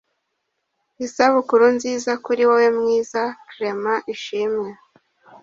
[1.05, 4.69] Isabukuru nziza kuri wowe Mwiza Clement Ishimwe